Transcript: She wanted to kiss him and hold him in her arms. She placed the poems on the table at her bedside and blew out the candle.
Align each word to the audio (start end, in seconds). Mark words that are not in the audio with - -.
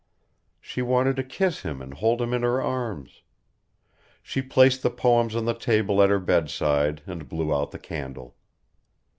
She 0.59 0.81
wanted 0.81 1.15
to 1.17 1.23
kiss 1.23 1.61
him 1.61 1.79
and 1.79 1.93
hold 1.93 2.23
him 2.23 2.33
in 2.33 2.41
her 2.41 2.59
arms. 2.59 3.21
She 4.23 4.41
placed 4.41 4.81
the 4.81 4.89
poems 4.89 5.35
on 5.35 5.45
the 5.45 5.53
table 5.53 6.01
at 6.01 6.09
her 6.09 6.17
bedside 6.17 7.03
and 7.05 7.29
blew 7.29 7.53
out 7.53 7.69
the 7.69 7.77
candle. 7.77 8.35